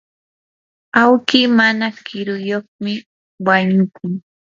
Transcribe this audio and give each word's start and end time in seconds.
awki 1.01 1.39
mana 1.57 1.85
kiruyuqmi 2.05 2.93
wañukun. 3.45 4.11